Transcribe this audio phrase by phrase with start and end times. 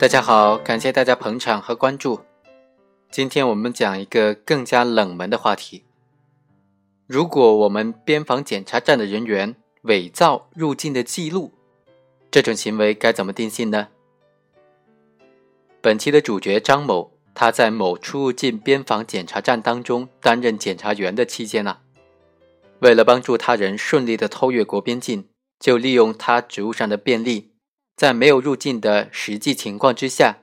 [0.00, 2.20] 大家好，感谢大家捧场和关注。
[3.10, 5.84] 今天我们讲一个更加冷门的话题：
[7.06, 11.52] 如果我们边防检查站的人员伪造入境的记录，
[12.30, 13.88] 这种行为该怎么定性呢？
[15.82, 21.76] 本期的主角张某，他在某出入境边防检查站当中担任检查员的期间呢，
[22.78, 27.49] 为了帮助他人顺利的偷越国边境，就利用他职务上的便利。
[28.00, 30.38] 在没有入境的实际情况之下，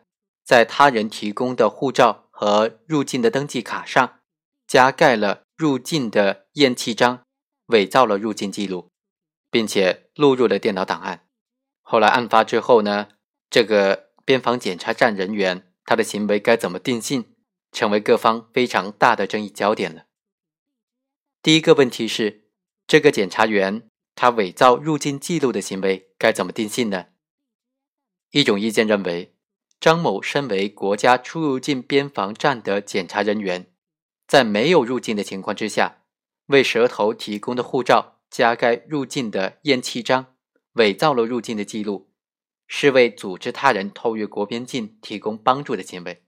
[0.46, 4.20] 在他人提供的护照和入境的登记卡上
[4.68, 7.24] 加盖了入境的验气章，
[7.70, 8.92] 伪造了入境记录，
[9.50, 11.26] 并且录入了电脑档案。
[11.82, 13.08] 后来案发之后呢，
[13.50, 17.26] 这个边防检查站人员他的行为该怎么定性，
[17.72, 20.04] 成为各方非常大的争议焦点了。
[21.42, 22.52] 第一个问题是，
[22.86, 27.08] 这个检查员他伪造入境记录的行为该怎么定性呢？
[28.32, 29.34] 一种意见认为，
[29.80, 33.72] 张某身为国家出入境边防站的检查人员，
[34.28, 36.04] 在没有入境的情况之下，
[36.48, 40.36] 为蛇头提供的护照加盖入境的验气章，
[40.74, 42.12] 伪造了入境的记录，
[42.68, 46.24] 是为组织他人偷越国边境提供帮助的行为，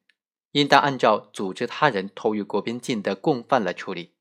[0.53, 4.14] 应当按照组织他人偷越国边境的共犯来处理。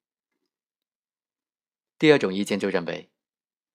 [1.97, 3.13] 第二种意见就认为，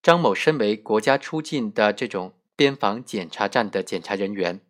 [0.02, 2.34] 张某身为国家出境的这种。
[2.56, 4.62] 边防检查站的检查人员，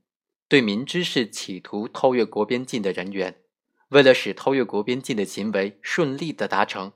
[0.47, 3.41] 对明知是企图偷越国边境的人员，
[3.89, 6.93] 为了使偷越国边境的行为顺利的达成，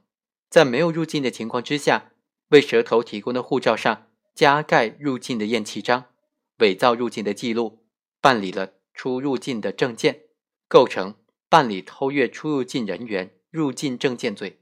[0.50, 2.12] 在没有入境的情况之下，
[2.50, 6.06] 为蛇头提供的护照上加盖入境的验气章，
[6.60, 7.86] 伪造入境的记录，
[8.22, 10.22] 办理了出入境的证件，
[10.68, 11.16] 构成
[11.50, 14.62] 办理偷越出入境人员入境证件罪。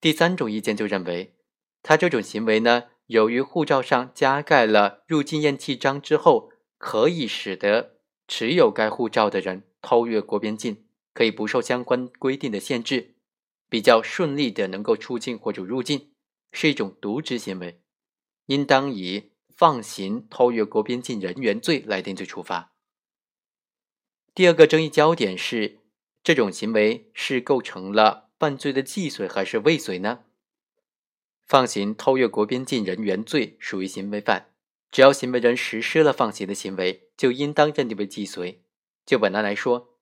[0.00, 1.34] 第三种意见就认为，
[1.82, 2.84] 他这种行为呢？
[3.06, 13.16] 由于护照上加盖了入境验气章之后，可以使得持有该护照的人偷越国边境，可以不受相关规定的限制，
[13.68, 16.12] 比较顺利的能够出境或者入境，
[16.52, 17.80] 是一种渎职行为，
[18.46, 22.72] 应当以放行偷越国边境人员罪来定罪处罚。
[24.34, 25.80] 第二个争议焦点是，
[26.22, 30.23] 这种行为是构成了犯罪的既遂还是未遂呢？
[31.46, 34.52] 放行偷越国边境人员罪属于行为犯，
[34.90, 38.64] 只要行为人实施了放行的行为，就应当认定为既遂。
[39.04, 39.98] 就本案来说，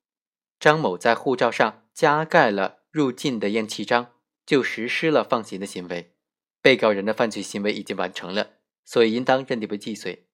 [0.60, 4.12] 张某在护照上加盖了入境的验气章，
[4.46, 6.14] 就实施了放行的行为，
[6.60, 10.28] 被告人的犯罪行为已经完成了，所以应当认定为既遂。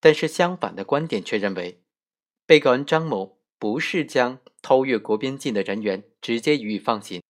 [0.00, 1.82] 但是相反的观点却认为，
[2.46, 7.20] 被告人张某不是将偷越国边境的人员直接予以放行。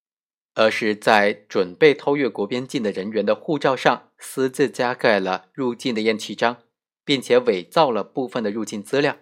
[0.54, 6.62] 而是在准备偷越国边境的人员的护照上私自加盖了入境的验气章，
[7.04, 9.18] 并且伪造了部分的入境资料。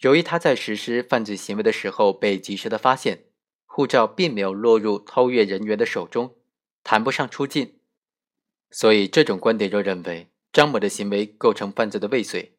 [0.00, 3.24] 由于他在实施犯罪行为的时候被及时的发现，
[3.66, 6.34] 护照并没有落入偷越人员的手中，
[6.82, 7.74] 谈不上出境，
[8.70, 12.54] 所以这种观点就认为张某的行为构成犯罪的未遂。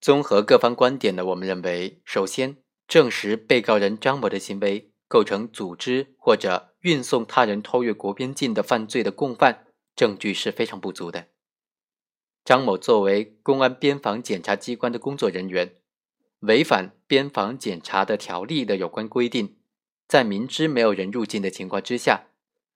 [0.00, 2.56] 综合各方观点呢，我们认为，首先
[2.86, 4.90] 证实被告人张某的行为。
[5.08, 11.28] 构成组织或者运送他人偷越国边境的犯罪的共犯，证据是非常不足的。
[12.44, 15.74] 张某作为公安边防检查机关的工作人员，
[16.40, 19.56] 违反边防检查的条例的有关规定，
[20.06, 22.28] 在明知没有人入境的情况之下，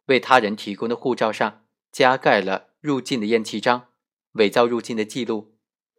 [0.06, 3.88] 为他人提供的护照上加盖了入境的验气章，
[4.32, 5.54] 伪造入境的记录，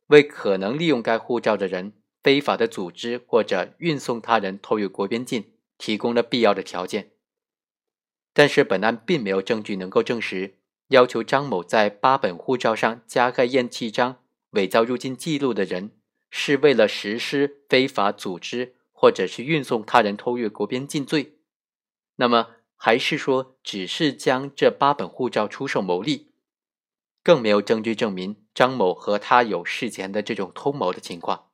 [0.08, 5.53] 为可能利用该护照的人非法的组织或者运送他人偷越国边境。
[5.84, 7.12] 提供了必要的条件，
[8.32, 15.92] 但是本案并没有证据能够证实要求张某在八本护照上加盖验气章、伪造入境记录的人
[16.30, 21.40] 是为了实施非法组织或者是运送他人偷越国边境罪。
[22.16, 26.32] 那么，还是说只是将这八本护照出售牟利，
[27.22, 31.50] 更没有证据证明张某和他有事前的这种通谋的情况。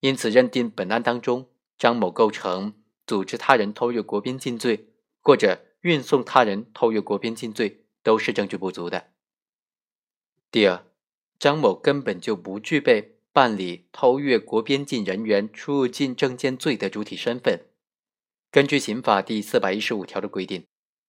[0.00, 2.80] 因此，认定本案当中张某构成。
[3.06, 4.88] 组织他人偷越国边境罪，
[5.20, 9.10] 或者运送他人偷越国边境罪，都是证据不足的。
[10.50, 10.84] 第二，
[11.38, 17.66] 张某根本就不具备办理偷越国边境人员出入境证件罪的主体身份。
[18.50, 20.64] 根据刑法第四百一十五条的规定，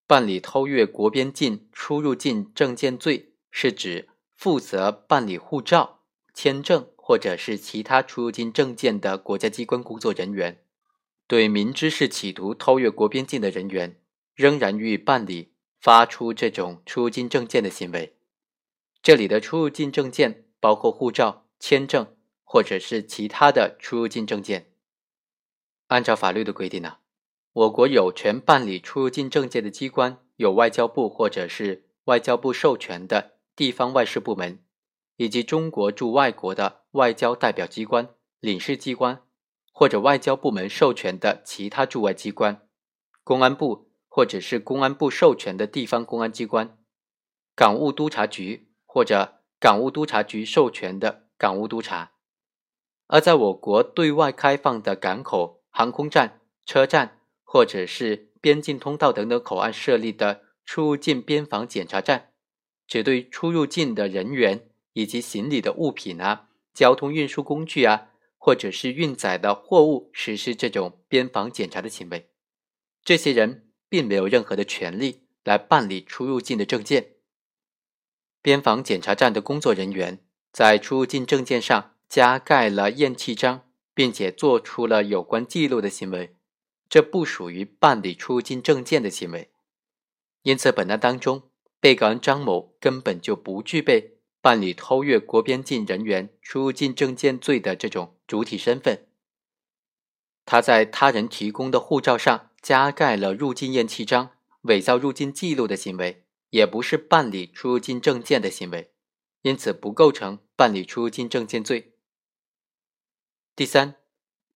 [0.08, 6.02] 办理偷越国边境出入境证件罪，是指负责办理护照、
[6.34, 10.65] 签证或者是其他出入境证件的国家机关工作人员。
[11.28, 14.00] 对明知是企图偷越国边境的人员，
[14.36, 18.16] 仍然予以办理发出这种出入境证件的行为，
[19.02, 24.72] 这里的出入境证件包括护照、签证或者是其他的出入境证件。
[25.88, 26.98] 按照法律的规定呢，
[27.54, 34.60] 我国有权办理出入境证件的机关有外交部或者是外交部授权的地方外事部门，
[35.18, 39.22] 以及中国驻外国的外交代表机关、领事机关，
[39.76, 42.66] 或者外交部门授权的其他驻外机关，
[43.26, 46.78] 公安部或者是公安部授权的地方公安机关，
[47.54, 52.14] 港务督察局或者港务督察局授权的港务督察。
[53.08, 55.62] 而在我国对外开放的港口。
[55.78, 62.30] 航空站、车站或者是边境通道等等口岸设立的出入境边防检查站，
[62.88, 68.08] 只对出入境的人员以及行李的物品啊、交通运输工具啊，
[68.46, 72.30] 或者是运载的货物实施这种边防检查的行为。
[73.04, 77.14] 这些人并没有任何的权利来办理出入境的证件。
[78.44, 80.20] 边防检查站的工作人员
[80.52, 83.64] 在出入境证件上加盖了验气章。
[83.96, 86.36] 并且做出了有关记录的行为，
[86.90, 89.52] 这不属于办理出入境证件的行为。
[90.44, 91.44] 因此，本案当中，
[91.80, 99.08] 被告人张某根本就不具备办理偷越国边境人员出入境证件罪的这种主体身份。
[100.46, 104.32] 他在他人提供的护照上加盖了入境验气章，
[104.62, 108.92] 伪造入境记录的行为，也不是办理出入境证件的行为，
[109.42, 111.94] 因此不构成办理出入境证件罪。
[113.56, 113.96] 第三，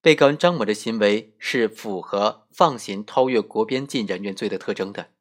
[0.01, 5.12] 被告人张某的行为是符合放行偷越国边境人员罪的特征的。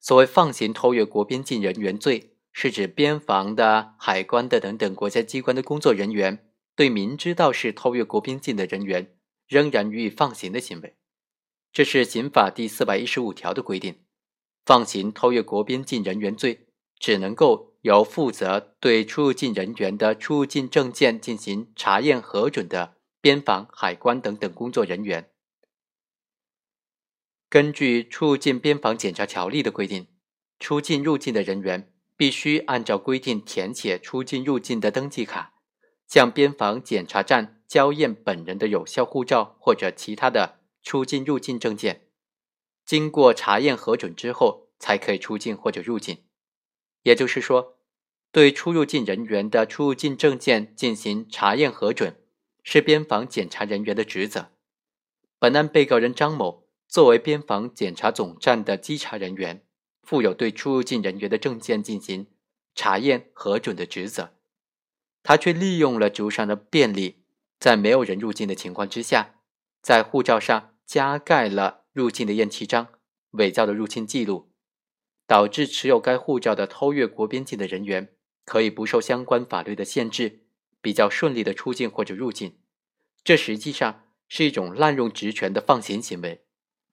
[0.00, 9.16] 所谓放行偷越国边境人员罪，是指边防的、海关的等等国家机关的工作人员，对明知道是偷越国边境的人员，
[9.48, 10.96] 仍然予以放行的行为。
[11.72, 14.04] 这是刑法第四百一十五条的规定。
[14.64, 16.68] 放行偷越国边境人员罪，
[16.98, 22.94] 只能够由负责对出入境人员的出入境证件进行查验核准的。
[23.18, 25.32] 边防、海关等等工作人员，
[27.48, 30.06] 根据《出入境边防检查条例》的规定，
[30.60, 35.54] 出境入境的人员必须按照规定填写出境入境的登记卡，
[36.06, 42.08] 向边防检查站交验本人的有效护照或者其他的出境入境证件，
[42.84, 46.18] 经过查验核准之后，才可以出境或者入境。
[47.02, 47.78] 也就是说，
[48.30, 52.16] 对出入境人员的出入境证件进行查验核准。
[52.68, 54.50] 是边防检查人员的职责。
[55.38, 59.64] 本案被告人张某作为边防检查总站的稽查人员，
[60.02, 62.26] 负有对出入境人员的证件进行
[62.74, 64.32] 查验核准的职责，
[65.26, 67.24] 他却利用了职务上的便利，
[67.58, 69.40] 在没有人入境的情况之下，
[69.82, 72.86] 在护照上加盖了入境的验气章，
[73.32, 74.52] 伪造的入境记录，
[75.26, 78.14] 导致持有该护照的偷越国边境的人员
[78.44, 80.44] 可以不受相关法律的限制。
[80.80, 82.60] 比较顺利的出境或者入境，
[83.24, 86.44] 这实际上是一种滥用职权的放行行为，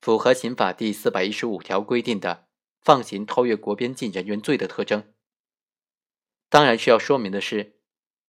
[0.02, 2.48] 符合刑法第四百一十五条规定的
[2.82, 5.14] 放行偷越国边境人员罪的特征。
[6.50, 7.73] 当然需要说明的是，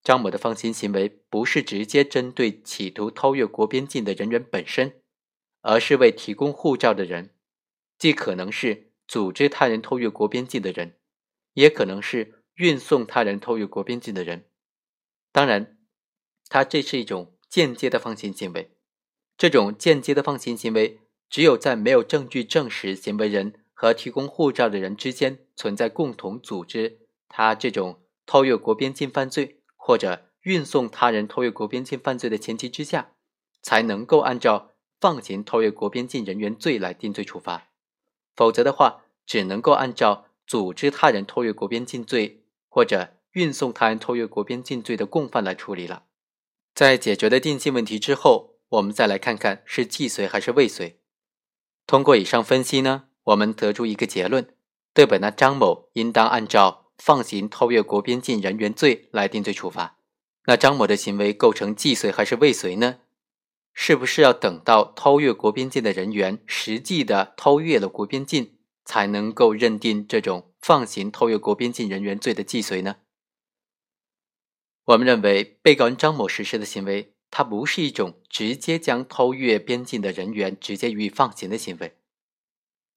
[0.04, 5.00] 张某的放行行为不是直接针对企图偷越国边境的人员本身，
[5.62, 7.34] 而是为提供护照的人，
[7.98, 10.98] 既可能是组织他人偷越国边境的人，
[11.54, 14.44] 也可能是运送他人偷越国边境的人。
[15.32, 15.78] 当然，
[16.50, 18.76] 他这是一种间接的放行行为。
[19.38, 21.00] 这种间接的放行行为，
[21.30, 33.12] 只有在没有证据证实行为人和提供护照的人之间存在共同组织他这种偷越国边境犯罪，或者运送他人偷越国边境犯罪的前提之下，
[33.60, 37.68] 才能够按照放行偷越国边境人员罪来定罪处罚。
[38.34, 43.10] 否则的话，只能够按照组织他人偷越国边境罪或者。
[43.34, 46.04] 运送他人偷越国边境罪的共犯来处理了。
[46.72, 51.00] 在解决了定性问题之后，我们再来看看是既遂还是未遂。
[51.84, 54.54] 通过以上分析呢，我们得出一个结论：
[54.92, 59.98] 对本案张某应当按照放行偷越国边境人员罪来定罪处罚。
[60.46, 63.00] 那张某的行为构成既遂还是未遂呢？
[63.72, 72.96] 是不是要等到偷越国边境的人员实际的偷越了国边境，才能够认定这种放行偷越国边境人员罪的既遂呢？
[74.84, 81.96] 我们认为，被告人张某实施的行为，它不是一种直接将偷越边境的人员直接予以放行的行为，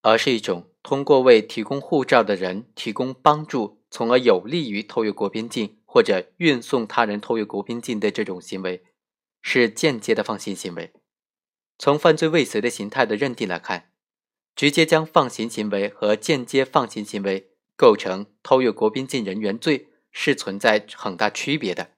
[0.01, 8.83] 而是一种通过为提供护照的人提供帮助，从而有利于偷越国边境或者运送他人偷越国边境的这种行为，
[9.41, 10.93] 是间接的放行行为。
[11.77, 13.91] 从犯罪未遂的形态的认定来看，
[14.55, 19.89] 直接将放行行为和间接放行行为构成偷越国边境人员罪。
[20.19, 21.91] 是存在很大区别的。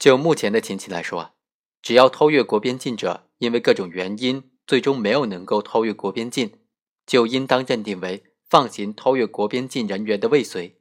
[0.00, 1.36] 就目前的情形来说，
[1.80, 6.58] 只要偷越国边境者因为各种原因最终没有能够偷越国边境，
[7.06, 10.80] 就应当认定为放行偷越国边境人员的未遂。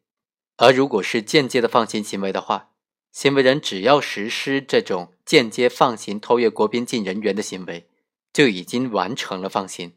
[0.58, 2.72] 而如果是间接的放行行为的话，
[3.12, 7.90] 行为人只要实施这种间接放行偷越国边境人员的行为，
[8.32, 9.94] 就已经完成了放行。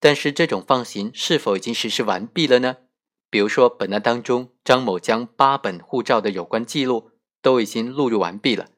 [0.00, 2.76] 但是这种放行是否已经实施完毕了呢？
[3.30, 7.10] 比如说，本案当中，张某将八本护照的有关记录
[7.42, 8.68] 都已经录入完毕了，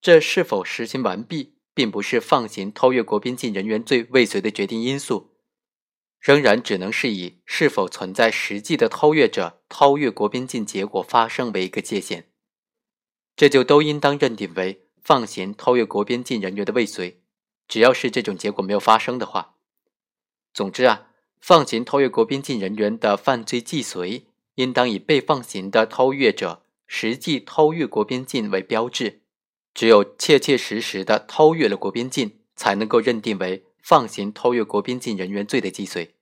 [0.00, 5.35] 这是否实行完毕，并不是放行偷越国边境人员罪未遂的决定因素，
[6.26, 12.24] 仍然只能是以是否存在实际的偷越者偷越国边境结果发生为一个界限，
[13.36, 17.22] 这就都应当认定为放行偷越国边境人员的未遂。
[17.68, 19.54] 只要是这种结果没有发生的话。
[20.52, 24.24] 总之啊，放行偷越国边境人员的犯罪既遂，
[24.56, 29.20] 应当以被放行的偷越者实际偷越国边境为标志。
[29.72, 36.14] 只有切切实实的偷越了国边境，才能够认定为放行偷越国边境人员罪的既遂。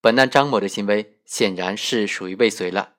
[0.00, 2.96] 本案张某的行为显然是属于未遂了，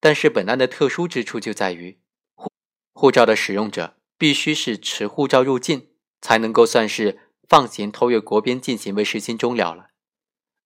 [0.00, 2.00] 但是本案的特殊之处就在于，
[2.34, 2.50] 护
[2.92, 5.88] 护照的使用者必须是持护照入境，
[6.20, 7.20] 才能够算是。
[7.46, 9.90] 放行偷越国边境行为实行终了了，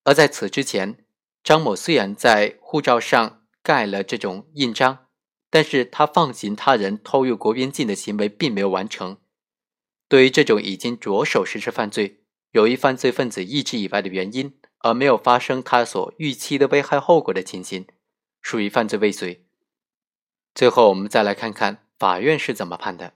[0.05, 1.05] 而在此之前，
[1.43, 5.09] 张某虽然在护照上盖了这种印章，
[5.51, 9.19] 但是他放行他人偷越国边境的行为并没有完成。
[10.09, 17.87] 对于这种已经着手实施犯罪，由于犯罪分子意志以外的原因而没有发生他所预期的危害后果的情形，
[18.41, 19.45] 属于犯罪未遂。
[20.55, 23.15] 最后，我们再来看看法院是怎么判的。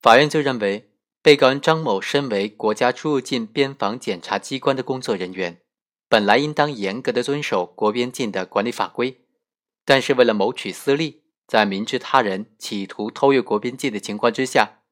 [0.00, 0.90] 法院就认为。
[1.22, 5.60] 被告人张某身为国家出入境边防检查机关的工作人员，
[6.08, 9.22] 本来应当严格的遵守国边境的管理法规，
[9.84, 14.82] 但是为了谋取私利，在明知他人企图偷越国边境的情况之下，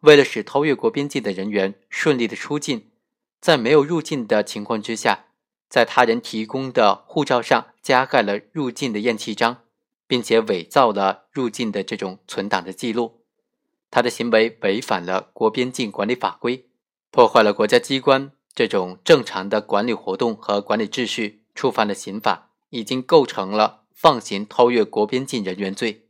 [0.00, 2.90] 为了使偷越国边境的人员顺利的出境，
[3.40, 5.26] 在没有入境的情况之下，
[5.74, 9.62] 在他人提供的护照上加盖了入境的验气章，
[10.06, 13.24] 并且伪造了入境的这种存档的记录。
[13.90, 16.66] 他的行为违反了国边境管理法规，
[17.10, 26.03] 破坏了国家机关这种正常的管理活动和管理秩序，触犯了刑法，已经构成了放行偷越国边境人员罪。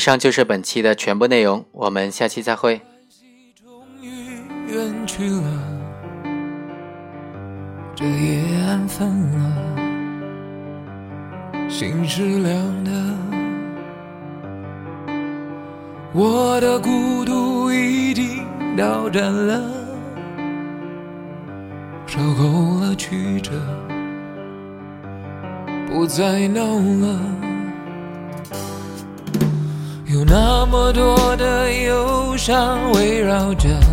[0.00, 2.80] 上就是本期的全部内容，我们下期再会。
[7.94, 9.38] 这夜暗分了，
[11.68, 12.90] 心是凉的，
[16.14, 19.70] 我的孤独已经到站了，
[22.06, 23.52] 受够了曲折，
[25.86, 27.49] 不再闹了。
[30.20, 33.89] 有那么多的忧伤围绕着。